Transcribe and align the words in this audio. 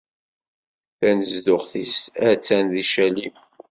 Tanezduɣt-is 0.97 1.99
a-tt-an 2.29 2.65
di 2.73 2.83
Calim. 2.91 3.33